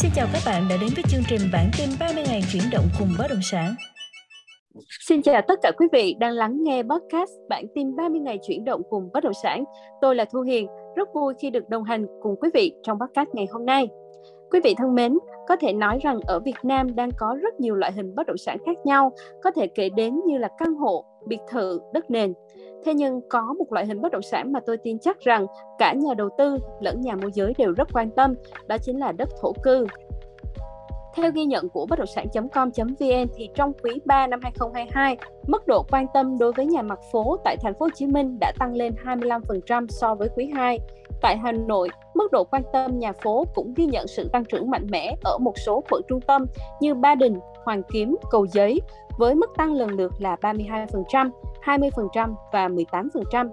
[0.00, 2.84] Xin chào các bạn đã đến với chương trình bản tin 30 ngày chuyển động
[2.98, 3.74] cùng bất động sản.
[5.00, 8.64] Xin chào tất cả quý vị đang lắng nghe podcast bản tin 30 ngày chuyển
[8.64, 9.64] động cùng bất động sản.
[10.00, 10.66] Tôi là Thu Hiền,
[10.96, 13.88] rất vui khi được đồng hành cùng quý vị trong podcast ngày hôm nay.
[14.50, 15.18] Quý vị thân mến,
[15.48, 18.36] có thể nói rằng ở Việt Nam đang có rất nhiều loại hình bất động
[18.36, 19.12] sản khác nhau,
[19.42, 22.32] có thể kể đến như là căn hộ, biệt thự, đất nền.
[22.84, 25.46] Thế nhưng có một loại hình bất động sản mà tôi tin chắc rằng
[25.78, 28.34] cả nhà đầu tư lẫn nhà môi giới đều rất quan tâm,
[28.66, 29.86] đó chính là đất thổ cư.
[31.22, 35.82] Theo ghi nhận của bất động sản.com.vn thì trong quý 3 năm 2022, mức độ
[35.90, 38.74] quan tâm đối với nhà mặt phố tại thành phố Hồ Chí Minh đã tăng
[38.74, 40.78] lên 25% so với quý 2.
[41.22, 44.70] Tại Hà Nội, mức độ quan tâm nhà phố cũng ghi nhận sự tăng trưởng
[44.70, 46.46] mạnh mẽ ở một số quận trung tâm
[46.80, 48.80] như Ba Đình, Hoàng Kiếm, Cầu Giấy,
[49.18, 51.30] với mức tăng lần lượt là 32%,
[51.64, 53.50] 20% và 18%.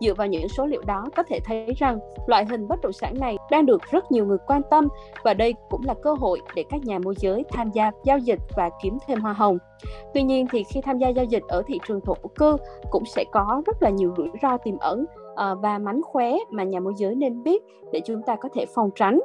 [0.00, 3.14] Dựa vào những số liệu đó có thể thấy rằng loại hình bất động sản
[3.20, 4.88] này đang được rất nhiều người quan tâm
[5.24, 8.38] và đây cũng là cơ hội để các nhà môi giới tham gia giao dịch
[8.56, 9.58] và kiếm thêm hoa hồng.
[10.14, 12.56] Tuy nhiên thì khi tham gia giao dịch ở thị trường thổ cư
[12.90, 16.62] cũng sẽ có rất là nhiều rủi ro tiềm ẩn ờ, và mánh khóe mà
[16.62, 19.20] nhà môi giới nên biết để chúng ta có thể phòng tránh.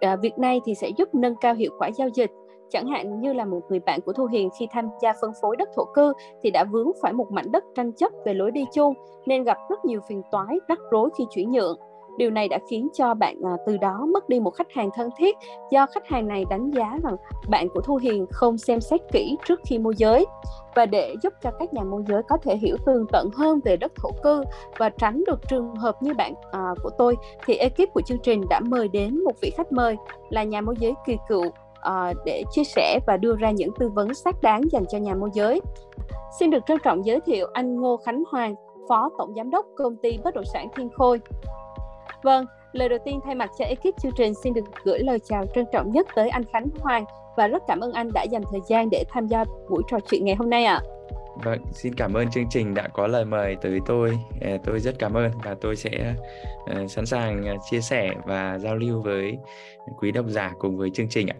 [0.00, 2.30] Ờ, việc này thì sẽ giúp nâng cao hiệu quả giao dịch
[2.70, 5.56] chẳng hạn như là một người bạn của Thu Hiền khi tham gia phân phối
[5.56, 8.64] đất thổ cư thì đã vướng phải một mảnh đất tranh chấp về lối đi
[8.72, 8.94] chung
[9.26, 11.78] nên gặp rất nhiều phiền toái, rắc rối khi chuyển nhượng.
[12.16, 15.10] Điều này đã khiến cho bạn à, từ đó mất đi một khách hàng thân
[15.18, 15.36] thiết
[15.70, 17.16] do khách hàng này đánh giá rằng
[17.48, 20.26] bạn của Thu Hiền không xem xét kỹ trước khi môi giới.
[20.74, 23.76] Và để giúp cho các nhà môi giới có thể hiểu tường tận hơn về
[23.76, 24.42] đất thổ cư
[24.78, 28.44] và tránh được trường hợp như bạn à, của tôi thì ekip của chương trình
[28.50, 29.96] đã mời đến một vị khách mời
[30.30, 31.44] là nhà môi giới kỳ cựu
[31.80, 35.14] à, để chia sẻ và đưa ra những tư vấn xác đáng dành cho nhà
[35.14, 35.60] môi giới.
[36.38, 38.54] Xin được trân trọng giới thiệu anh Ngô Khánh Hoàng,
[38.88, 41.20] Phó Tổng Giám đốc Công ty Bất động sản Thiên Khôi.
[42.22, 45.44] Vâng, lời đầu tiên thay mặt cho ekip chương trình xin được gửi lời chào
[45.54, 47.04] trân trọng nhất tới anh Khánh Hoàng
[47.36, 50.24] và rất cảm ơn anh đã dành thời gian để tham gia buổi trò chuyện
[50.24, 50.74] ngày hôm nay ạ.
[50.74, 50.88] À.
[51.44, 54.18] Vâng, xin cảm ơn chương trình đã có lời mời tới tôi.
[54.40, 56.14] Ờ, tôi rất cảm ơn và tôi sẽ
[56.62, 59.38] uh, sẵn sàng uh, chia sẻ và giao lưu với
[59.98, 61.36] quý độc giả cùng với chương trình ạ.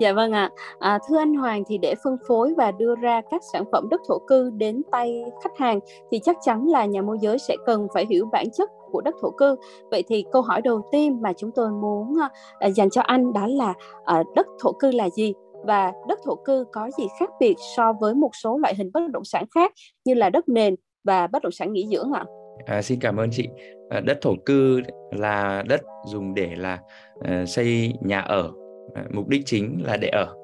[0.00, 0.50] Dạ vâng ạ.
[0.78, 0.90] À.
[0.90, 4.00] À, thưa anh Hoàng thì để phân phối và đưa ra các sản phẩm đất
[4.08, 5.80] thổ cư đến tay khách hàng
[6.10, 9.14] thì chắc chắn là nhà môi giới sẽ cần phải hiểu bản chất của đất
[9.22, 9.56] thổ cư.
[9.90, 12.28] Vậy thì câu hỏi đầu tiên mà chúng tôi muốn ờ,
[12.58, 13.74] à, dành cho anh đó là
[14.04, 15.32] ờ, đất thổ cư là gì?
[15.64, 19.00] Và đất thổ cư có gì khác biệt so với một số loại hình bất
[19.10, 19.72] động sản khác
[20.04, 20.74] như là đất nền
[21.04, 22.24] và bất động sản nghỉ dưỡng ạ?
[22.66, 23.48] À, xin cảm ơn chị.
[23.90, 24.80] À, đất thổ cư
[25.10, 26.78] là đất dùng để là
[27.18, 28.50] uh, xây nhà ở
[28.94, 30.34] à, mục đích chính là để ở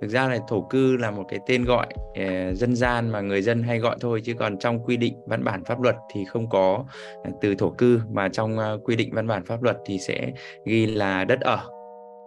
[0.00, 3.42] thực ra là thổ cư là một cái tên gọi uh, dân gian mà người
[3.42, 6.48] dân hay gọi thôi chứ còn trong quy định văn bản pháp luật thì không
[6.48, 6.84] có
[7.24, 8.00] ờ, từ thổ cư.
[8.12, 10.32] Mà trong uh, quy định văn bản pháp luật thì sẽ
[10.64, 11.58] ghi là đất ở.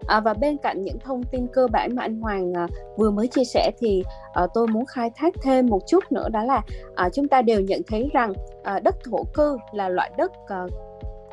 [0.07, 3.27] À, và bên cạnh những thông tin cơ bản mà anh Hoàng à, vừa mới
[3.27, 4.03] chia sẻ thì
[4.33, 6.61] à, tôi muốn khai thác thêm một chút nữa đó là
[6.95, 10.65] à, chúng ta đều nhận thấy rằng à, đất thổ cư là loại đất à,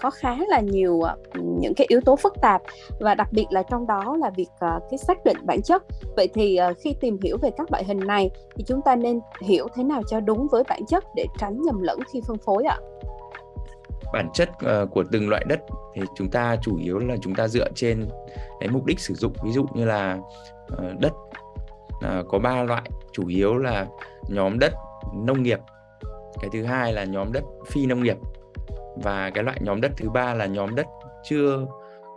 [0.03, 1.09] có khá là nhiều uh,
[1.61, 2.63] những cái yếu tố phức tạp
[3.01, 5.83] và đặc biệt là trong đó là việc uh, cái xác định bản chất.
[6.17, 9.21] Vậy thì uh, khi tìm hiểu về các loại hình này thì chúng ta nên
[9.43, 12.65] hiểu thế nào cho đúng với bản chất để tránh nhầm lẫn khi phân phối
[12.65, 12.79] ạ?
[14.13, 15.61] Bản chất uh, của từng loại đất
[15.95, 18.09] thì chúng ta chủ yếu là chúng ta dựa trên
[18.61, 19.33] cái mục đích sử dụng.
[19.45, 20.19] Ví dụ như là
[20.73, 21.13] uh, đất
[21.97, 22.91] uh, có ba loại.
[23.13, 23.87] Chủ yếu là
[24.29, 24.73] nhóm đất
[25.15, 25.59] nông nghiệp.
[26.41, 28.17] Cái thứ hai là nhóm đất phi nông nghiệp
[28.97, 30.87] và cái loại nhóm đất thứ ba là nhóm đất
[31.25, 31.67] chưa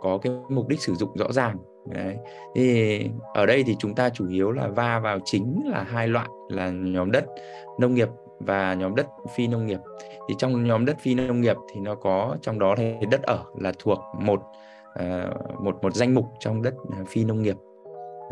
[0.00, 2.16] có cái mục đích sử dụng rõ ràng Đấy.
[2.54, 3.00] thì
[3.34, 6.70] ở đây thì chúng ta chủ yếu là va vào chính là hai loại là
[6.70, 7.24] nhóm đất
[7.78, 8.08] nông nghiệp
[8.40, 9.80] và nhóm đất phi nông nghiệp
[10.28, 13.44] thì trong nhóm đất phi nông nghiệp thì nó có, trong đó thì đất ở
[13.58, 14.42] là thuộc một
[14.94, 15.28] à,
[15.60, 17.56] một một danh mục trong đất à, phi nông nghiệp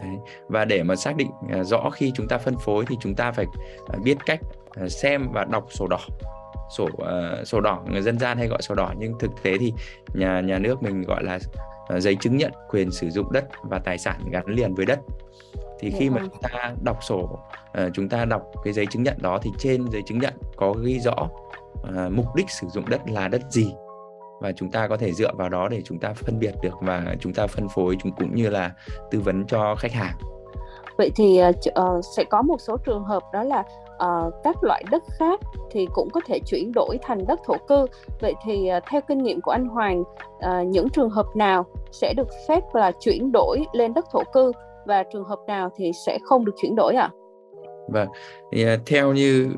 [0.00, 0.16] Đấy.
[0.48, 3.32] và để mà xác định à, rõ khi chúng ta phân phối thì chúng ta
[3.32, 3.46] phải
[4.04, 4.40] biết cách
[4.88, 6.00] xem và đọc sổ đỏ
[6.70, 9.72] sổ uh, sổ đỏ người dân gian hay gọi sổ đỏ nhưng thực tế thì
[10.14, 11.38] nhà nhà nước mình gọi là
[11.96, 14.98] uh, giấy chứng nhận quyền sử dụng đất và tài sản gắn liền với đất.
[15.80, 17.38] Thì khi mà chúng ta đọc sổ
[17.84, 20.72] uh, chúng ta đọc cái giấy chứng nhận đó thì trên giấy chứng nhận có
[20.72, 21.28] ghi rõ
[21.74, 23.72] uh, mục đích sử dụng đất là đất gì.
[24.40, 27.14] Và chúng ta có thể dựa vào đó để chúng ta phân biệt được và
[27.20, 28.72] chúng ta phân phối chúng cũng như là
[29.10, 30.16] tư vấn cho khách hàng.
[30.98, 33.62] Vậy thì uh, sẽ có một số trường hợp đó là
[34.04, 35.40] uh, các loại đất khác
[35.70, 37.86] thì cũng có thể chuyển đổi thành đất thổ cư
[38.20, 42.14] vậy thì uh, theo kinh nghiệm của anh Hoàng uh, những trường hợp nào sẽ
[42.16, 44.52] được phép là chuyển đổi lên đất thổ cư
[44.86, 47.10] và trường hợp nào thì sẽ không được chuyển đổi ạ?
[47.12, 47.14] À?
[47.88, 48.08] Vâng,
[48.52, 49.48] thì, uh, theo như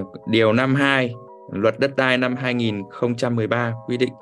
[0.00, 1.14] uh, điều năm 2
[1.52, 4.12] luật đất đai năm 2013 quy định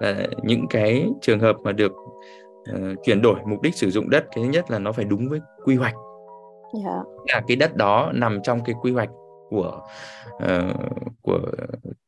[0.00, 4.24] là những cái trường hợp mà được uh, chuyển đổi mục đích sử dụng đất
[4.34, 5.94] cái thứ nhất là nó phải đúng với quy hoạch
[6.74, 6.84] yeah.
[6.86, 7.34] Dạ.
[7.34, 9.10] là cái đất đó nằm trong cái quy hoạch
[9.50, 9.82] của
[10.36, 10.76] uh,
[11.22, 11.40] của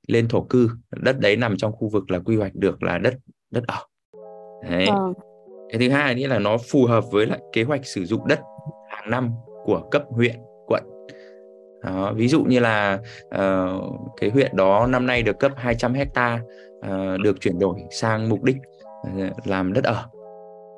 [0.09, 3.15] lên thổ cư đất đấy nằm trong khu vực là quy hoạch được là đất
[3.51, 3.79] đất ở
[4.71, 4.87] đấy.
[4.91, 5.17] Uh.
[5.71, 8.41] cái thứ hai nghĩa là nó phù hợp với lại kế hoạch sử dụng đất
[8.89, 9.31] hàng năm
[9.65, 10.37] của cấp huyện
[10.67, 10.83] quận
[11.83, 16.41] đó, ví dụ như là uh, cái huyện đó năm nay được cấp 200 hecta
[16.79, 18.57] uh, được chuyển đổi sang mục đích
[19.09, 20.05] uh, làm đất ở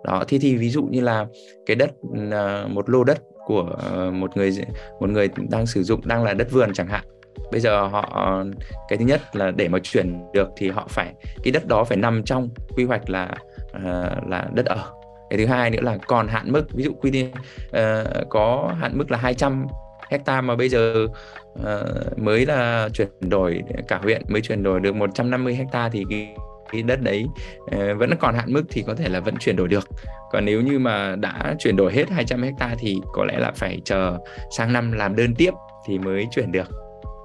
[0.04, 1.26] đó thì thì ví dụ như là
[1.66, 4.52] cái đất uh, một lô đất của ờ, một người
[5.00, 7.04] một người đang sử dụng đang là đất vườn chẳng hạn.
[7.52, 8.44] Bây giờ họ ờ,
[8.88, 11.96] cái thứ nhất là để mà chuyển được thì họ phải cái đất đó phải
[11.96, 13.34] nằm trong quy hoạch là
[13.76, 14.84] uh, là đất ở.
[15.30, 17.30] Cái thứ hai nữa là còn hạn mức ví dụ quy định
[17.68, 19.66] uh, có hạn mức là 200
[20.10, 21.06] hecta mà bây giờ
[21.52, 26.04] uh, mới là chuyển đổi cả huyện mới chuyển đổi được 150 hecta thì
[26.74, 27.26] cái, đất đấy
[27.70, 29.88] ờ, vẫn còn hạn mức thì có thể là vẫn chuyển đổi được.
[30.30, 33.80] Còn nếu như mà đã chuyển đổi hết 200 hecta thì có lẽ là phải
[33.84, 34.18] chờ
[34.50, 35.50] sang năm làm đơn tiếp
[35.86, 36.68] thì mới chuyển được.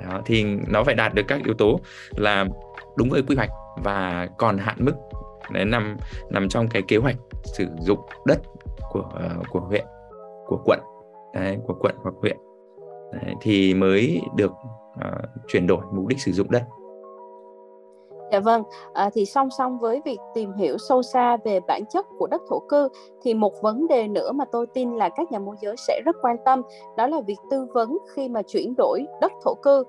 [0.06, 1.80] Đó, thì nó phải đạt được các yếu tố
[2.18, 2.46] là
[2.98, 3.50] đúng với quy hoạch
[3.84, 4.94] và còn hạn mức
[5.52, 5.98] đấy nằm
[6.30, 7.16] nằm trong cái kế hoạch
[7.58, 8.40] sử dụng đất
[8.90, 9.86] của ờ, của huyện
[10.46, 10.80] của quận
[11.34, 12.38] đấy, của quận hoặc huyện.
[13.14, 16.64] Đấy, thì mới được uh, chuyển đổi mục đích sử dụng đất.
[18.32, 22.06] Dạ vâng, à, thì song song với việc tìm hiểu sâu xa về bản chất
[22.20, 22.90] của đất thổ cư
[23.22, 26.16] thì một vấn đề nữa mà tôi tin là các nhà môi giới sẽ rất
[26.22, 26.62] quan tâm
[26.98, 29.84] đó là việc tư vấn khi mà chuyển đổi đất thổ cư.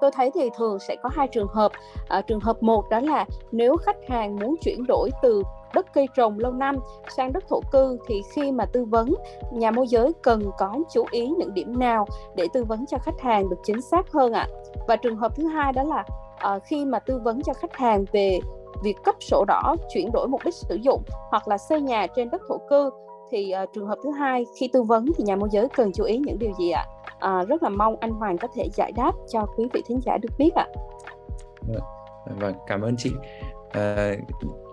[0.00, 1.72] Tôi thấy thì thường sẽ có hai trường hợp.
[2.08, 5.42] À, trường hợp một đó là nếu khách hàng muốn chuyển đổi từ
[5.74, 6.76] đất cây trồng lâu năm
[7.16, 9.14] sang đất thổ cư thì khi mà tư vấn
[9.52, 12.06] nhà môi giới cần có chú ý những điểm nào
[12.36, 14.46] để tư vấn cho khách hàng được chính xác hơn ạ.
[14.50, 14.54] À.
[14.88, 16.04] Và trường hợp thứ hai đó là
[16.46, 18.38] uh, khi mà tư vấn cho khách hàng về
[18.82, 22.30] việc cấp sổ đỏ chuyển đổi mục đích sử dụng hoặc là xây nhà trên
[22.30, 22.90] đất thổ cư
[23.30, 26.04] thì uh, trường hợp thứ hai khi tư vấn thì nhà môi giới cần chú
[26.04, 26.84] ý những điều gì ạ?
[27.18, 30.18] À, rất là mong anh Hoàng có thể giải đáp cho quý vị thính giả
[30.22, 30.66] được biết ạ.
[31.68, 31.82] Vâng,
[32.38, 33.10] vâng cảm ơn chị.
[33.72, 34.14] À,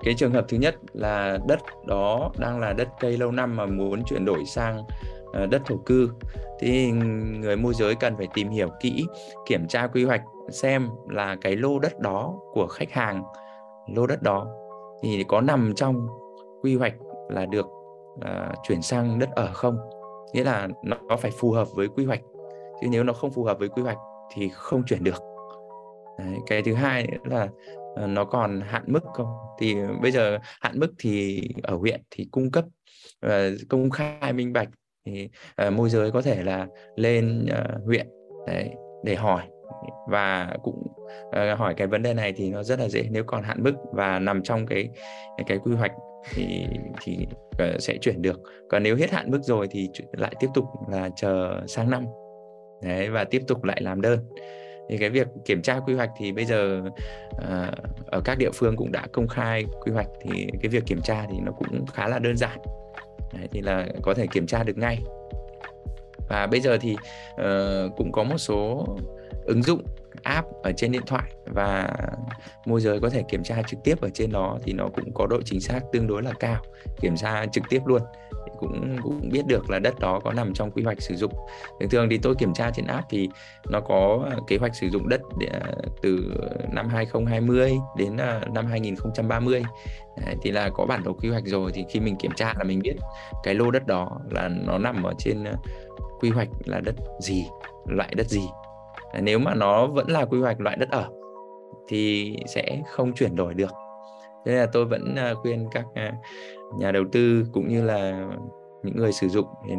[0.04, 3.66] cái trường hợp thứ nhất là đất đó đang là đất cây lâu năm mà
[3.66, 4.84] muốn chuyển đổi sang
[5.34, 6.10] Ờ, đất thổ cư.
[6.60, 6.92] Thì
[7.42, 9.06] người môi giới cần phải tìm hiểu kỹ
[9.48, 10.22] kiểm tra quy hoạch
[10.52, 13.24] xem là cái lô đất đó của khách hàng
[13.96, 14.48] lô đất đó
[15.04, 16.08] thì có nằm trong
[16.62, 16.94] quy hoạch
[17.30, 17.66] là được
[18.14, 19.78] uh, chuyển sang đất ở không?
[20.34, 22.22] Nghĩa là nó phải phù hợp với quy hoạch.
[22.82, 23.98] Chứ nếu nó không phù hợp với quy hoạch
[24.34, 25.24] thì không chuyển được.
[26.18, 27.50] Đấy, cái thứ hai là
[28.04, 29.28] uh, nó còn hạn mức không?
[29.60, 32.66] Thì bây giờ hạn mức thì ở huyện thì cung cấp
[33.26, 33.32] uh,
[33.70, 34.70] công khai minh bạch
[35.06, 35.30] thì
[35.68, 38.08] uh, môi giới có thể là lên uh, huyện
[38.48, 38.70] đấy,
[39.04, 39.44] để hỏi.
[40.10, 40.88] Và cũng
[41.28, 43.74] uh, hỏi cái vấn đề này thì nó rất là dễ nếu còn hạn mức
[43.94, 44.90] và nằm trong cái
[45.48, 45.92] cái quy hoạch
[46.34, 46.66] thì
[47.02, 47.18] thì
[47.52, 48.42] uh, sẽ chuyển được.
[48.70, 52.06] Còn nếu hết hạn mức rồi thì lại tiếp tục là chờ sang năm.
[52.84, 54.20] Đấy và tiếp tục lại làm đơn.
[54.90, 56.82] Thì cái việc kiểm tra quy hoạch thì bây giờ
[57.36, 57.74] uh,
[58.06, 61.26] ở các địa phương cũng đã công khai quy hoạch thì cái việc kiểm tra
[61.32, 62.60] thì nó cũng khá là đơn giản
[63.34, 64.98] đấy, thì là có thể kiểm tra được ngay.
[66.30, 66.96] Và bây giờ thì
[67.34, 68.88] uh, cũng có một số
[69.46, 69.84] ứng dụng
[70.24, 71.96] app ở trên điện thoại và
[72.66, 75.28] môi giới có thể kiểm tra trực tiếp ở trên đó thì nó cũng có
[75.28, 76.62] độ chính xác tương đối là cao
[77.02, 78.02] kiểm tra trực tiếp luôn
[78.60, 81.34] cũng cũng biết được là đất đó có nằm trong quy hoạch sử dụng.
[81.80, 83.30] Thường thường thì tôi kiểm tra trên app thì
[83.70, 85.60] nó có à, kế hoạch sử dụng đất à,
[86.02, 86.34] từ
[86.72, 89.64] năm 2020 đến à, năm 2030
[90.42, 92.80] thì là có bản đồ quy hoạch rồi thì khi mình kiểm tra là mình
[92.84, 92.96] biết
[93.44, 95.44] cái lô đất đó là nó nằm ở trên
[96.20, 97.46] quy hoạch là đất gì,
[97.86, 98.42] loại đất gì.
[99.22, 101.10] Nếu mà nó vẫn là quy hoạch loại đất ở
[101.88, 103.72] thì sẽ không chuyển đổi được
[104.46, 106.14] thế nên là tôi vẫn à, khuyên các à,
[106.78, 108.28] nhà đầu tư cũng như là
[108.84, 109.74] những người sử dụng thì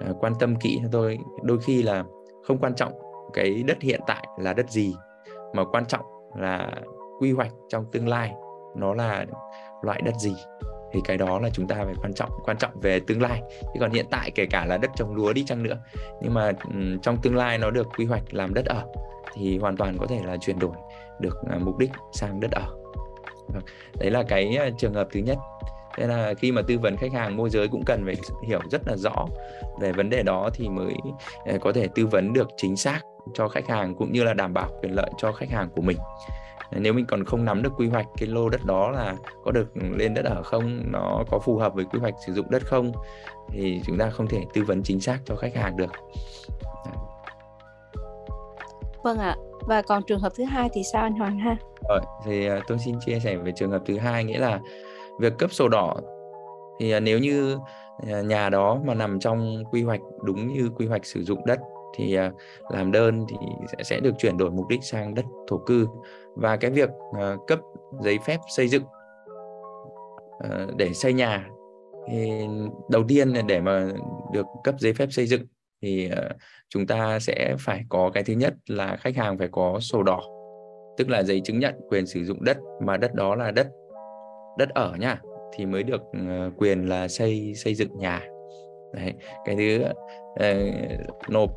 [0.00, 1.18] à, quan tâm kỹ cho tôi.
[1.42, 2.04] Đôi khi là
[2.46, 2.92] không quan trọng
[3.32, 4.94] cái đất hiện tại là đất gì,
[5.54, 6.04] mà quan trọng
[6.36, 6.72] là
[7.20, 8.32] quy hoạch trong tương lai
[8.76, 9.26] nó là
[9.82, 10.34] loại đất gì,
[10.92, 13.42] thì cái đó là chúng ta phải quan trọng quan trọng về tương lai.
[13.62, 15.76] Chứ còn hiện tại kể cả là đất trồng lúa đi chăng nữa,
[16.20, 16.52] nhưng mà
[17.02, 18.82] trong tương lai nó được quy hoạch làm đất ở
[19.34, 20.74] thì hoàn toàn có thể là chuyển đổi
[21.20, 22.81] được mục đích sang đất ở.
[23.52, 23.62] Vâng,
[23.98, 25.38] đấy là cái à, trường hợp thứ nhất.
[25.96, 28.14] Thế là khi mà tư vấn khách hàng, môi giới cũng cần phải
[28.46, 29.26] hiểu rất là rõ
[29.80, 30.94] về vấn đề đó thì mới
[31.44, 33.00] à, có thể tư vấn được chính xác
[33.34, 35.96] cho khách hàng cũng như là đảm bảo quyền lợi cho khách hàng của mình.
[36.76, 39.66] Nếu mình còn không nắm được quy hoạch cái lô đất đó là có được
[39.96, 42.92] lên đất ở không, nó có phù hợp với quy hoạch sử dụng đất không,
[43.48, 45.90] thì chúng ta không thể tư vấn chính xác cho khách hàng được.
[49.04, 51.56] Vâng ạ và còn trường hợp thứ hai thì sao anh Hoàng ha?
[51.88, 54.60] Rồi, thì ờ, tôi xin chia sẻ về trường hợp thứ hai, nghĩa là
[55.20, 55.96] việc cấp sổ đỏ
[56.80, 57.58] thì ờ, nếu như
[58.10, 61.60] ờ, nhà đó mà nằm trong quy hoạch đúng như quy hoạch sử dụng đất
[61.96, 62.16] thì
[62.70, 63.36] làm đơn thì
[63.72, 65.86] sẽ sẽ được chuyển đổi mục đích sang đất thổ cư.
[66.36, 66.90] Và cái việc
[67.46, 67.60] cấp
[68.00, 68.82] giấy phép xây dựng
[70.76, 71.48] để xây nhà
[72.10, 72.46] thì
[72.88, 73.88] đầu tiên là để mà
[74.32, 75.42] được cấp giấy phép xây dựng
[75.82, 76.28] thì ờ,
[76.68, 80.20] chúng ta sẽ phải có cái thứ nhất là khách hàng phải có sổ đỏ
[80.96, 83.66] tức là giấy chứng nhận quyền sử dụng đất mà đất đó là đất
[84.58, 85.20] đất ở nha
[85.56, 88.22] thì mới được ờ, quyền là xây xây dựng nhà
[88.92, 89.12] Đấy.
[89.44, 89.84] cái thứ
[90.32, 91.50] uh, nộp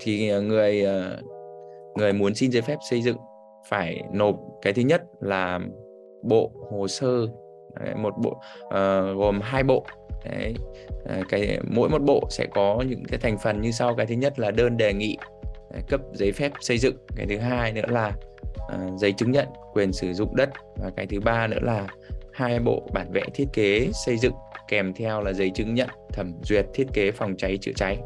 [0.00, 1.24] thì người uh,
[1.96, 3.16] người muốn xin giấy phép xây dựng
[3.68, 5.60] phải nộp cái thứ nhất là
[6.22, 7.26] bộ hồ sơ
[7.80, 8.30] Đấy, một bộ
[8.66, 9.86] uh, gồm hai bộ
[10.24, 10.54] Đấy,
[11.04, 13.94] ờ, cái mỗi một bộ sẽ có những cái thành phần như sau.
[13.94, 15.16] Cái thứ nhất là đơn đề nghị
[15.74, 16.96] ờ, cấp giấy phép xây dựng.
[17.16, 18.12] Cái thứ hai nữa là
[18.74, 20.48] uh, giấy chứng nhận quyền sử dụng đất.
[20.76, 21.86] Và cái thứ ba nữa là
[22.32, 24.32] hai bộ bản vẽ thiết kế xây dựng
[24.68, 27.98] kèm theo là giấy chứng nhận thẩm duyệt thiết kế phòng cháy chữa cháy.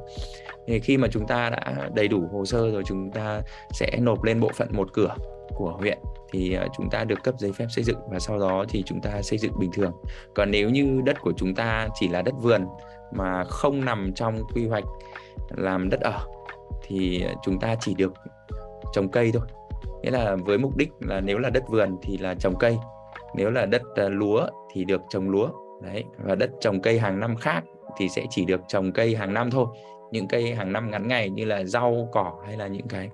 [0.66, 3.40] Thì khi mà chúng ta đã đầy đủ hồ sơ rồi chúng ta
[3.72, 5.14] sẽ nộp lên bộ phận một cửa
[5.48, 5.98] của huyện
[6.34, 9.00] thì ờ, chúng ta được cấp giấy phép xây dựng và sau đó thì chúng
[9.00, 9.92] ta xây dựng bình thường.
[10.34, 12.66] Còn nếu như đất của chúng ta chỉ là đất vườn
[13.12, 14.84] mà không nằm trong quy hoạch
[15.56, 16.26] làm đất ở,
[16.86, 18.12] thì ờ, chúng ta chỉ được
[18.92, 19.46] trồng cây thôi.
[20.02, 22.76] Nghĩa là với mục đích là nếu là đất vườn thì là trồng cây,
[23.34, 25.48] nếu là đất ờ, lúa thì được trồng lúa.
[25.82, 27.64] Đấy, và đất trồng cây hàng năm khác
[27.96, 29.66] thì sẽ chỉ được trồng cây hàng năm thôi.
[30.10, 33.10] Những cây hàng năm ngắn ngày như là rau, cỏ hay là những cái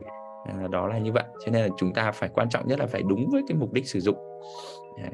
[0.46, 2.86] Ờ, đó là như vậy cho nên là chúng ta phải quan trọng nhất là
[2.86, 4.16] phải đúng với cái mục đích sử dụng
[5.02, 5.10] đấy.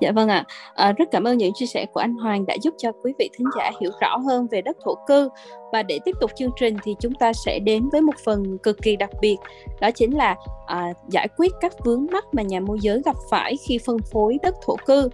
[0.00, 2.74] Dạ vâng ạ, à, rất cảm ơn những chia sẻ của anh Hoàng đã giúp
[2.78, 5.28] cho quý vị thính giả hiểu rõ hơn về đất thổ cư
[5.72, 8.82] và để tiếp tục chương trình thì chúng ta sẽ đến với một phần cực
[8.82, 9.36] kỳ đặc biệt
[9.80, 13.56] đó chính là à, giải quyết các vướng mắc mà nhà môi giới gặp phải
[13.68, 15.08] khi phân phối đất thổ cư.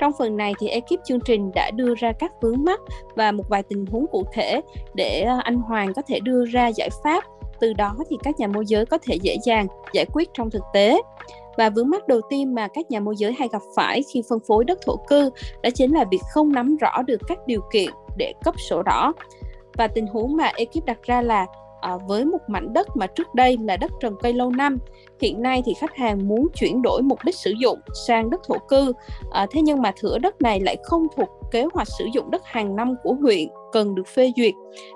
[0.00, 2.80] Trong phần này thì ekip chương trình đã đưa ra các vướng mắc
[3.16, 4.60] và một vài tình huống cụ thể
[4.94, 7.24] để anh Hoàng có thể đưa ra giải pháp
[7.62, 10.62] từ đó thì các nhà môi giới có thể dễ dàng giải quyết trong thực
[10.72, 11.02] tế.
[11.56, 14.38] Và vướng mắt đầu tiên mà các nhà môi giới hay gặp phải khi phân
[14.48, 15.30] phối đất thổ cư
[15.62, 19.12] đó chính là việc không nắm rõ được các điều kiện để cấp sổ đỏ.
[19.74, 21.46] Và tình huống mà ekip đặt ra là
[21.82, 24.78] à, với một mảnh đất mà trước đây là đất trồng cây lâu năm
[25.20, 28.58] hiện nay thì khách hàng muốn chuyển đổi mục đích sử dụng sang đất thổ
[28.68, 28.92] cư
[29.30, 32.42] à, thế nhưng mà thửa đất này lại không thuộc kế hoạch sử dụng đất
[32.44, 34.54] hàng năm của huyện cần được phê duyệt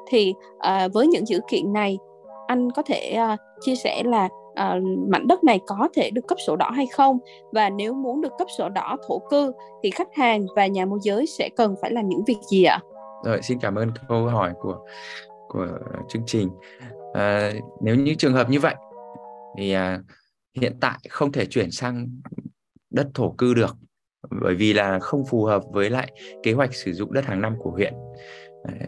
[0.08, 1.98] thì à, với những dữ kiện này
[2.46, 6.38] anh có thể uh, chia sẻ là uh, mảnh đất này có thể được cấp
[6.46, 7.18] sổ đỏ hay không
[7.52, 10.98] và nếu muốn được cấp sổ đỏ thổ cư thì khách hàng và nhà môi
[11.02, 12.80] giới sẽ cần phải làm những việc gì ạ?
[13.24, 14.78] Rồi xin cảm ơn câu hỏi của
[15.48, 15.66] của
[16.08, 16.50] chương trình.
[17.12, 18.74] À, nếu như trường hợp như vậy
[19.58, 20.00] thì à,
[20.60, 22.08] hiện tại không thể chuyển sang
[22.90, 23.76] đất thổ cư được
[24.40, 26.12] bởi vì là không phù hợp với lại
[26.42, 27.94] kế hoạch sử dụng đất hàng năm của huyện.
[28.64, 28.86] À,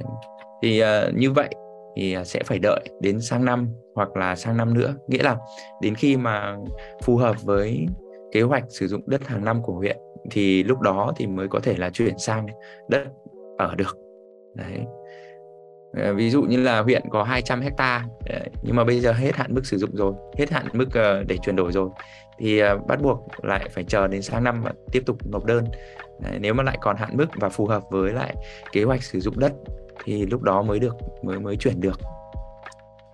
[0.62, 1.49] thì à, như vậy
[1.97, 4.95] thì à, sẽ phải đợi đến sang năm hoặc là sang năm nữa.
[5.09, 5.37] Nghĩa là
[5.83, 6.57] đến khi mà
[7.02, 7.87] phù hợp với
[8.33, 9.97] kế hoạch sử dụng đất hàng năm của huyện
[10.30, 12.47] thì lúc đó thì mới có thể là chuyển sang
[12.88, 13.04] đất
[13.59, 13.97] ở được.
[14.54, 14.85] Đấy.
[15.97, 18.04] Ờ, ví dụ như là huyện có 200 hecta
[18.62, 21.37] nhưng mà bây giờ hết hạn mức sử dụng rồi, hết hạn mức ờ, để
[21.42, 21.88] chuyển đổi rồi
[22.38, 25.64] thì ờ, bắt buộc lại phải chờ đến sang năm và tiếp tục nộp đơn.
[26.40, 28.35] Nếu mà lại còn hạn mức và phù hợp với lại
[28.73, 29.52] kế hoạch sử dụng đất
[30.05, 32.00] thì lúc đó mới được mới mới chuyển được.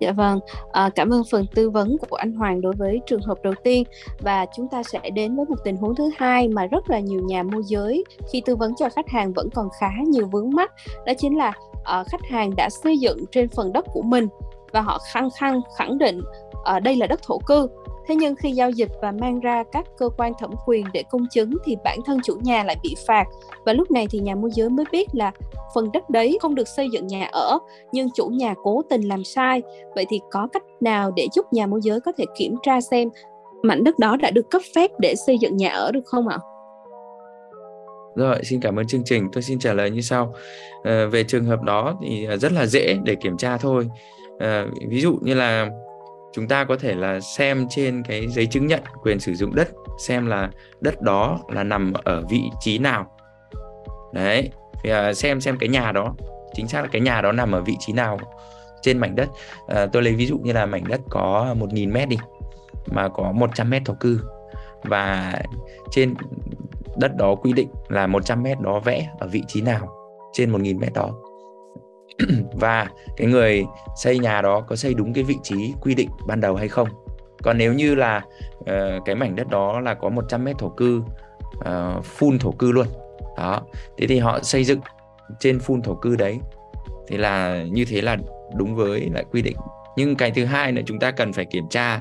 [0.00, 0.41] Dạ vâng,
[0.73, 3.85] à, cảm ơn phần tư vấn của anh Hoàng đối với trường hợp đầu tiên.
[4.21, 7.21] Và chúng ta sẽ đến với một tình huống thứ hai mà rất là nhiều
[7.26, 10.73] nhà môi giới khi tư vấn cho khách hàng vẫn còn khá nhiều vướng mắt
[11.07, 11.53] đó chính là
[11.85, 14.29] à, khách hàng đã xây dựng trên phần đất của mình
[14.73, 16.21] và họ khăng khăng khẳng định
[16.64, 17.69] à, đây là đất thổ cư.
[18.06, 21.26] Thế nhưng khi giao dịch và mang ra các cơ quan thẩm quyền để công
[21.30, 23.25] chứng thì bản thân chủ nhà lại bị phạt
[23.66, 25.32] và lúc này thì nhà môi giới mới biết là
[25.75, 27.58] phần đất đấy không được xây dựng nhà ở
[27.92, 29.62] nhưng chủ nhà cố tình làm sai.
[29.94, 33.08] Vậy thì có cách nào để giúp nhà môi giới có thể kiểm tra xem
[33.62, 36.38] mảnh đất đó đã được cấp phép để xây dựng nhà ở được không ạ?
[38.16, 39.28] Rồi, xin cảm ơn chương trình.
[39.32, 40.34] Tôi xin trả lời như sau.
[40.82, 43.88] À, về trường hợp đó thì rất là dễ để kiểm tra thôi.
[44.38, 45.70] À, ví dụ như là
[46.35, 49.69] chúng ta có thể là xem trên cái giấy chứng nhận quyền sử dụng đất
[49.99, 50.50] xem là
[50.81, 53.07] đất đó là nằm ở vị trí nào.
[54.12, 54.50] Đấy
[54.83, 56.14] thì à, xem xem cái nhà đó
[56.55, 58.19] chính xác là cái nhà đó nằm ở vị trí nào
[58.83, 59.29] trên mảnh đất.
[59.67, 62.17] À, tôi lấy ví dụ như là mảnh đất có 1.000 mét đi
[62.87, 64.21] mà có 100 mét thổ cư.
[64.83, 65.35] Và
[65.91, 66.14] trên
[66.97, 69.88] đất đó quy định là 100 mét đó vẽ ở vị trí nào
[70.33, 71.11] trên 1.000 mét đó.
[72.52, 73.64] và cái người
[73.97, 76.88] xây nhà đó có xây đúng cái vị trí quy định ban đầu hay không?
[77.42, 78.23] Còn nếu như là
[78.61, 81.02] uh, cái mảnh đất đó là có 100 mét thổ cư
[81.61, 82.87] ờ, uh, full thổ cư luôn
[83.37, 83.62] đó
[83.99, 84.80] thế thì họ xây dựng
[85.40, 86.38] trên full thổ cư đấy
[87.06, 88.16] thì là như thế là
[88.56, 89.56] đúng với lại quy định.
[89.97, 92.00] Nhưng cái thứ hai là chúng ta cần phải kiểm tra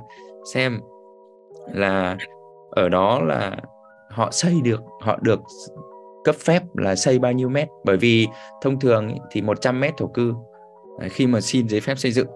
[0.53, 0.79] xem
[1.73, 2.17] là
[2.71, 3.57] ở đó là
[4.09, 5.39] họ xây được họ được
[6.23, 7.67] cấp phép là xây bao nhiêu mét?
[7.83, 8.27] Bởi vì
[8.61, 10.33] thông thường thì 100 mét thổ cư
[10.99, 12.27] à, khi mà xin giấy phép xây dựng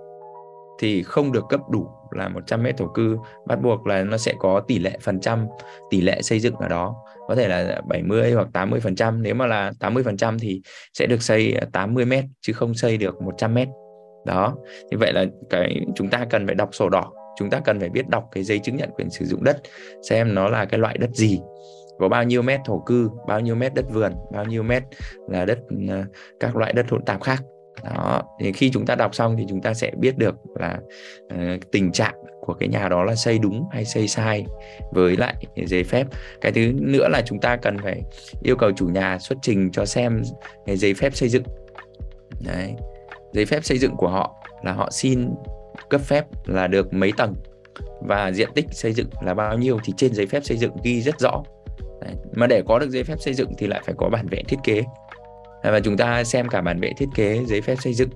[0.79, 3.17] thì không được cấp đủ là 100 mét thổ cư.
[3.45, 5.47] Bắt buộc là nó sẽ có tỷ lệ phần trăm,
[5.89, 6.95] tỷ lệ xây dựng ở đó.
[7.27, 9.23] Có thể là 70 hoặc 80 phần trăm.
[9.23, 10.61] Nếu mà là 80 phần trăm thì
[10.93, 13.67] sẽ được xây à, 80 mét, chứ không xây được 100 mét.
[14.25, 14.55] Đó,
[14.91, 17.11] như vậy là cái chúng ta cần phải đọc sổ đỏ.
[17.39, 19.61] Chúng ta cần phải biết đọc cái giấy chứng nhận quyền sử dụng đất,
[20.09, 21.39] xem nó là cái loại đất gì
[21.99, 24.83] có bao nhiêu mét thổ cư bao nhiêu mét đất vườn bao nhiêu mét
[25.29, 26.05] là đất à,
[26.39, 27.43] các loại đất hỗn tạp khác.
[27.83, 30.79] Đó thì khi chúng ta đọc xong thì chúng ta sẽ biết được là
[31.33, 34.45] uh, tình trạng của cái nhà đó là xây đúng hay xây sai
[34.91, 36.07] với lại giấy phép.
[36.41, 38.01] Cái thứ nữa là chúng ta cần phải
[38.43, 40.21] yêu cầu chủ nhà xuất trình cho xem
[40.65, 41.43] cái giấy phép xây dựng.
[42.45, 42.73] Đấy
[43.33, 45.29] giấy phép xây dựng của họ là họ xin
[45.89, 47.35] cấp phép là được mấy tầng
[48.01, 51.01] và diện tích xây dựng là bao nhiêu thì trên giấy phép xây dựng ghi
[51.01, 51.43] rất rõ.
[52.01, 52.15] Đấy.
[52.35, 54.57] mà để có được giấy phép xây dựng thì lại phải có bản vẽ thiết
[54.63, 54.83] kế
[55.63, 58.09] và chúng ta xem cả bản vẽ thiết kế giấy phép xây dựng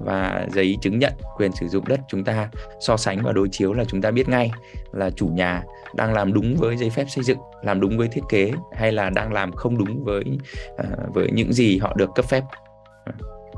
[0.00, 3.72] và giấy chứng nhận quyền sử dụng đất chúng ta so sánh và đối chiếu
[3.72, 4.50] là chúng ta biết ngay
[4.92, 5.62] là chủ nhà
[5.94, 9.10] đang làm đúng với giấy phép xây dựng làm đúng với thiết kế hay là
[9.10, 10.24] đang làm không đúng với
[10.72, 12.42] uh, với những gì họ được cấp phép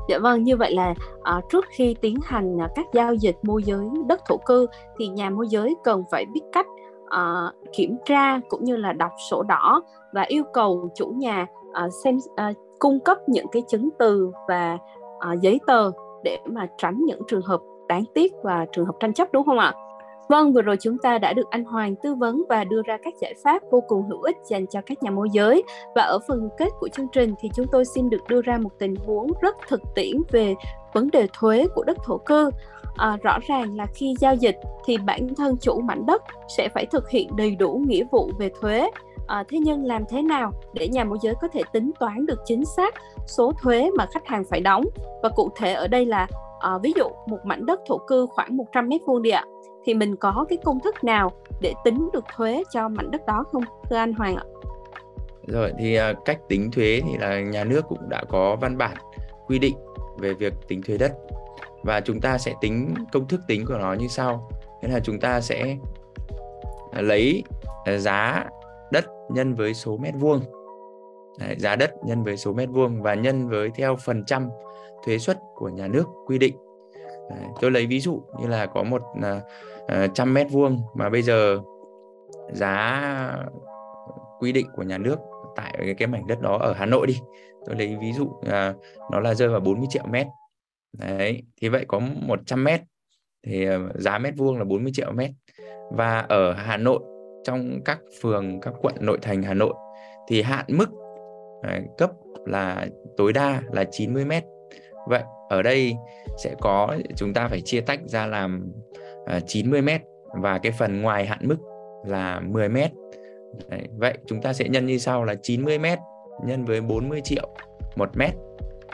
[0.09, 3.63] Dạ vâng, như vậy là uh, trước khi tiến hành uh, các giao dịch môi
[3.63, 4.67] giới đất thổ cư
[4.99, 6.65] thì nhà môi giới cần phải biết cách
[7.15, 9.81] uh, kiểm tra cũng như là đọc sổ đỏ
[10.13, 11.47] và yêu cầu chủ nhà
[11.85, 14.77] uh, xem uh, cung cấp những cái chứng từ và
[15.31, 15.91] uh, giấy tờ
[16.23, 19.59] để mà tránh những trường hợp đáng tiếc và trường hợp tranh chấp đúng không
[19.59, 19.73] ạ?
[20.29, 23.13] Vâng, vừa rồi chúng ta đã được anh Hoàng tư vấn và đưa ra các
[23.21, 25.63] giải pháp vô cùng hữu ích dành cho các nhà môi giới.
[25.95, 28.69] Và ở phần kết của chương trình thì chúng tôi xin được đưa ra một
[28.79, 30.55] tình huống rất thực tiễn về
[30.93, 32.49] vấn đề thuế của đất thổ cư.
[32.95, 34.55] À, rõ ràng là khi giao dịch
[34.85, 36.23] thì bản thân chủ mảnh đất
[36.57, 38.89] sẽ phải thực hiện đầy đủ nghĩa vụ về thuế
[39.31, 42.39] à, thế nhưng làm thế nào để nhà môi giới có thể tính toán được
[42.45, 42.93] chính xác
[43.27, 44.83] số thuế mà khách hàng phải đóng
[45.23, 46.27] và cụ thể ở đây là
[46.59, 49.45] à, ví dụ một mảnh đất thổ cư khoảng 100 mét vuông đi ạ
[49.85, 53.43] thì mình có cái công thức nào để tính được thuế cho mảnh đất đó
[53.51, 54.43] không thưa anh Hoàng ạ?
[55.47, 58.97] Rồi thì uh, cách tính thuế thì là nhà nước cũng đã có văn bản
[59.47, 59.75] quy định
[60.19, 61.11] về việc tính thuế đất
[61.83, 64.49] và chúng ta sẽ tính công thức tính của nó như sau.
[64.81, 65.77] Thế là chúng ta sẽ
[66.91, 67.43] à, lấy
[67.85, 68.45] à, giá
[68.91, 70.41] đất nhân với số mét vuông
[71.39, 74.49] Đấy, giá đất nhân với số mét vuông và nhân với theo phần trăm
[75.05, 76.55] thuế suất của nhà nước quy định
[77.35, 81.21] Đấy, tôi lấy ví dụ như là có một uh, trăm mét vuông mà bây
[81.21, 81.59] giờ
[82.51, 83.37] giá
[84.39, 85.19] quy định của nhà nước
[85.55, 87.19] tại cái, cái mảnh đất đó ở Hà Nội đi.
[87.65, 88.75] Tôi lấy ví dụ uh,
[89.11, 90.27] nó là rơi vào 40 triệu mét.
[90.97, 92.81] Đấy thì vậy có 100 mét
[93.47, 95.31] thì uh, giá mét vuông là 40 triệu mét.
[95.91, 96.99] Và ở Hà Nội
[97.43, 99.73] trong các phường các quận nội thành Hà Nội
[100.27, 102.11] thì hạn mức uh, cấp
[102.45, 104.43] là tối đa là 90 mét
[105.07, 105.95] vậy ở đây
[106.37, 108.71] sẽ có chúng ta phải chia tách ra làm
[109.25, 110.01] à, uh, 90 mét
[110.41, 111.57] và cái phần ngoài hạn mức
[112.05, 112.91] là 10 mét.
[113.69, 115.99] Đấy, vậy chúng ta sẽ nhân như sau là 90 mét
[116.45, 117.55] nhân với 40 triệu
[117.95, 118.33] một mét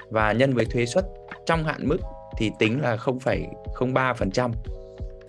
[0.10, 1.06] và nhân với thuế suất
[1.46, 1.98] trong hạn mức
[2.38, 4.52] thì tính là 0,03%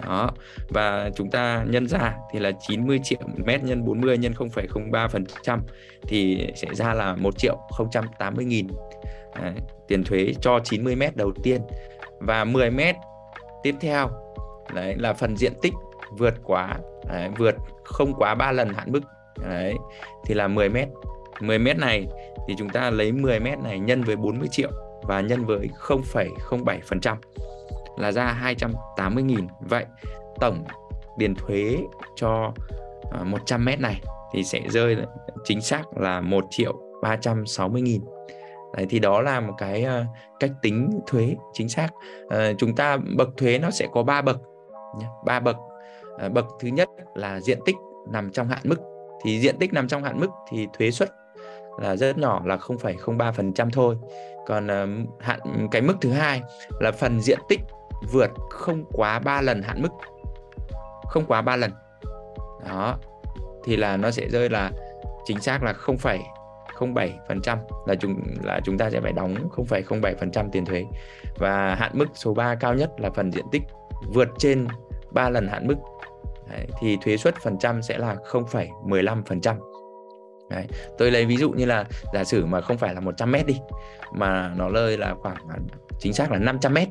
[0.06, 0.30] đó
[0.68, 5.58] và chúng ta nhân ra thì là 90 triệu một mét nhân 40 nhân 0,03%
[6.08, 7.56] thì sẽ ra là 1 triệu
[8.18, 8.66] 080 nghìn.
[9.42, 9.52] Đấy,
[9.88, 11.60] tiền thuế cho 90 mét đầu tiên
[12.18, 12.96] và 10 mét
[13.62, 14.08] tiếp theo.
[14.74, 15.72] Đấy là phần diện tích
[16.18, 19.00] vượt quá đấy, vượt không quá 3 lần hạn mức.
[19.48, 19.74] Đấy
[20.26, 20.88] thì là 10 mét.
[21.40, 22.06] 10 mét này
[22.48, 24.70] thì chúng ta lấy 10 mét này nhân với 40 triệu
[25.02, 27.16] và nhân với 0,07%
[27.96, 29.46] là ra 280 nghìn.
[29.60, 29.84] Vậy
[30.40, 30.64] tổng
[31.18, 31.78] tiền thuế
[32.16, 32.52] cho
[33.12, 34.00] à, 100 mét này
[34.32, 34.96] thì sẽ rơi
[35.44, 38.02] chính xác là 1 triệu 360 nghìn.
[38.76, 40.06] Đấy, thì đó là một cái uh,
[40.40, 41.88] cách tính thuế chính xác.
[42.24, 44.36] Uh, chúng ta bậc thuế nó sẽ có ba bậc
[45.26, 45.56] ba bậc.
[46.26, 47.76] Uh, bậc thứ nhất là diện tích
[48.08, 48.76] nằm trong hạn mức.
[49.24, 51.10] Thì diện tích nằm trong hạn mức thì thuế suất
[51.80, 53.96] là rất nhỏ là 0,03% thôi.
[54.46, 56.42] Còn uh, hạn cái mức thứ hai
[56.80, 57.60] là phần diện tích
[58.12, 59.90] vượt không quá 3 lần hạn mức.
[61.08, 61.70] Không quá 3 lần.
[62.68, 62.96] Đó
[63.64, 64.70] thì là nó sẽ rơi là
[65.24, 65.72] chính xác là
[66.78, 70.84] 0,07% là chúng là chúng ta sẽ phải đóng 0,07% tiền thuế
[71.38, 73.62] và hạn mức số 3 cao nhất là phần diện tích
[74.14, 74.66] vượt trên
[75.10, 75.76] 3 lần hạn mức
[76.50, 79.56] Đấy, thì thuế suất phần trăm sẽ là 0,15%.
[80.50, 80.66] Đấy.
[80.98, 83.56] Tôi lấy ví dụ như là giả sử mà không phải là 100 mét đi
[84.12, 85.56] mà nó rơi là khoảng à,
[85.98, 86.88] chính xác là 500 mét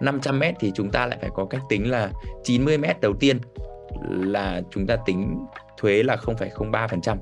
[0.00, 2.10] 500 mét thì chúng ta lại phải có cách tính là
[2.44, 3.40] 90 mét đầu tiên
[4.10, 7.16] là chúng ta tính thuế là 0,03%.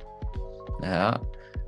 [0.83, 1.19] Đó.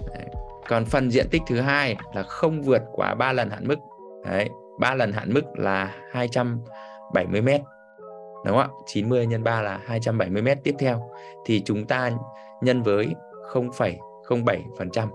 [0.06, 0.26] Đấy.
[0.68, 3.78] Còn phần diện tích thứ hai là không vượt quá 3 lần hạn mức.
[4.24, 4.48] Đấy,
[4.80, 7.48] 3 lần hạn mức là 270 m.
[8.46, 8.68] Đúng không ạ?
[8.86, 11.10] 90 nhân 3 là 270 m tiếp theo
[11.46, 12.10] thì chúng ta
[12.62, 13.14] nhân với
[13.52, 15.08] 0,07%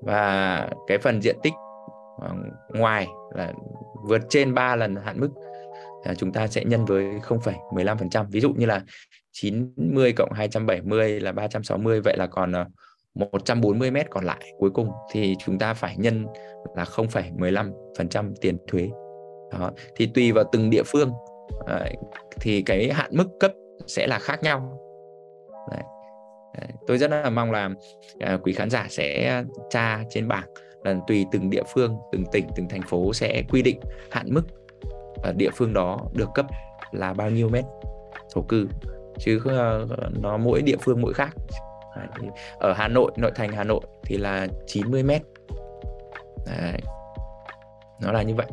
[0.00, 1.52] và cái phần diện tích
[2.20, 2.30] ờ,
[2.68, 3.52] ngoài là
[4.02, 5.30] vượt trên 3 lần hạn mức
[6.16, 8.26] chúng ta sẽ nhân với 0,15%.
[8.30, 8.82] Ví dụ như là
[9.32, 12.66] 90 cộng 270 là 360 vậy là còn ờ,
[13.14, 16.26] 140 mét còn lại cuối cùng thì chúng ta phải nhân
[16.76, 18.88] là 0,15% tiền thuế.
[19.52, 19.70] Đó.
[19.96, 21.12] Thì tùy vào từng địa phương
[22.40, 23.52] thì cái hạn mức cấp
[23.86, 24.78] sẽ là khác nhau.
[25.70, 25.82] Đấy.
[26.86, 27.70] Tôi rất là mong là
[28.20, 30.46] à, quý khán giả sẽ tra trên bảng
[30.84, 34.42] là tùy từng địa phương, từng tỉnh, từng thành phố sẽ quy định hạn mức
[35.22, 36.46] ở địa phương đó được cấp
[36.92, 37.64] là bao nhiêu mét
[38.34, 38.68] thổ cư
[39.18, 39.86] chứ ờ,
[40.20, 41.34] nó mỗi địa phương mỗi khác.
[41.96, 42.30] Đấy.
[42.58, 45.22] Ở Hà Nội, nội thành Hà Nội thì là 90 mét.
[46.46, 46.80] Đấy.
[48.00, 48.46] Nó là như vậy.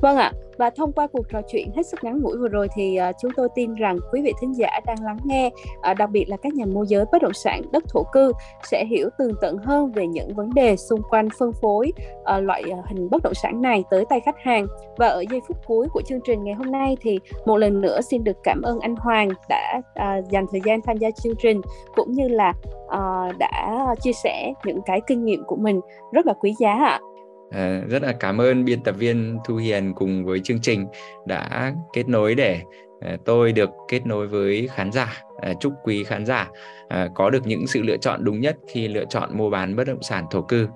[0.00, 2.98] Vâng ạ, và thông qua cuộc trò chuyện hết sức ngắn ngủi vừa rồi thì
[3.08, 5.50] uh, chúng tôi tin rằng quý vị thính giả đang lắng nghe,
[5.90, 8.32] uh, đặc biệt là các nhà môi giới bất động sản đất thổ cư
[8.70, 12.64] sẽ hiểu tường tận hơn về những vấn đề xung quanh phân phối uh, loại
[12.78, 14.66] uh, hình bất động sản này tới tay khách hàng.
[14.96, 18.00] Và ở giây phút cuối của chương trình ngày hôm nay thì một lần nữa
[18.00, 21.60] xin được cảm ơn anh Hoàng đã uh, dành thời gian tham gia chương trình
[21.94, 22.52] cũng như là
[22.84, 25.80] uh, đã chia sẻ những cái kinh nghiệm của mình
[26.12, 27.00] rất là quý giá ạ.
[27.02, 27.09] À,
[27.52, 30.86] Ờ, rất là cảm ơn biên tập viên Thu Hiền cùng với chương trình
[31.26, 32.60] đã kết nối để
[33.00, 35.22] à, tôi được kết nối với khán giả.
[35.40, 36.48] À, chúc quý khán giả
[36.88, 39.84] à, có được những sự lựa chọn đúng nhất khi lựa chọn mua bán bất
[39.86, 40.68] động sản thổ cư.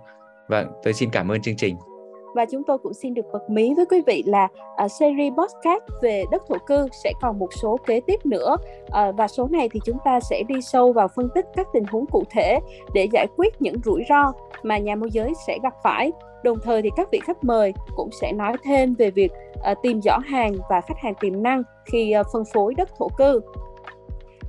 [0.48, 1.76] Vâng, tôi xin cảm ơn chương trình
[2.34, 4.48] và chúng tôi cũng xin được bật mí với quý vị là
[4.84, 8.56] uh, series podcast về đất thổ cư sẽ còn một số kế tiếp nữa
[8.86, 11.84] uh, và số này thì chúng ta sẽ đi sâu vào phân tích các tình
[11.84, 12.58] huống cụ thể
[12.94, 14.32] để giải quyết những rủi ro
[14.62, 16.12] mà nhà môi giới sẽ gặp phải
[16.44, 20.00] đồng thời thì các vị khách mời cũng sẽ nói thêm về việc ờ, tìm
[20.00, 23.40] rõ hàng và khách hàng tiềm năng khi ờ, phân phối đất thổ cư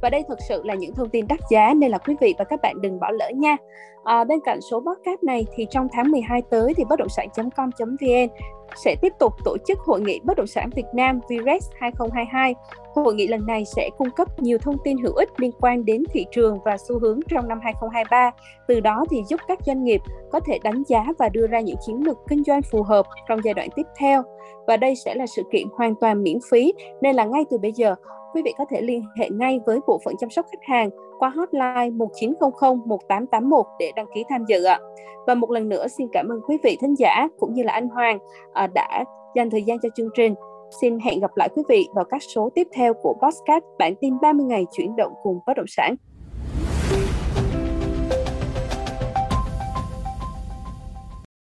[0.01, 2.45] và đây thực sự là những thông tin đắt giá nên là quý vị và
[2.45, 3.57] các bạn đừng bỏ lỡ nha.
[4.03, 8.27] À, bên cạnh số podcast này thì trong tháng 12 tới thì bất động sản.com.vn
[8.75, 12.55] sẽ tiếp tục tổ chức hội nghị bất động sản Việt Nam VREX 2022.
[12.95, 16.03] Hội nghị lần này sẽ cung cấp nhiều thông tin hữu ích liên quan đến
[16.13, 18.31] thị trường và xu hướng trong năm 2023.
[18.67, 21.77] Từ đó thì giúp các doanh nghiệp có thể đánh giá và đưa ra những
[21.85, 24.23] chiến lược kinh doanh phù hợp trong giai đoạn tiếp theo.
[24.67, 27.71] Và đây sẽ là sự kiện hoàn toàn miễn phí nên là ngay từ bây
[27.71, 27.95] giờ
[28.35, 31.29] quý vị có thể liên hệ ngay với bộ phận chăm sóc khách hàng qua
[31.29, 32.51] hotline 1900
[32.85, 34.79] 1881 để đăng ký tham dự ạ.
[35.27, 37.89] Và một lần nữa, xin cảm ơn quý vị thính giả cũng như là anh
[37.89, 38.19] Hoàng
[38.53, 39.03] à, đã
[39.35, 40.33] dành thời gian cho chương trình.
[40.81, 44.13] Xin hẹn gặp lại quý vị vào các số tiếp theo của podcast Bản tin
[44.21, 45.95] 30 ngày chuyển động cùng bất động sản.